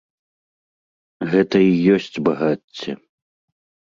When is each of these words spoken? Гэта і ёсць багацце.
Гэта 1.33 1.57
і 1.65 1.71
ёсць 1.97 2.21
багацце. 2.29 2.91